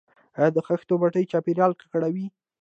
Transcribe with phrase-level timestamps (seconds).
[0.37, 2.27] آیا د خښتو بټۍ چاپیریال ککړوي؟